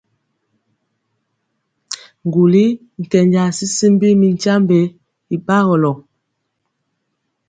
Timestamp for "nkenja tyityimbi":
3.01-4.09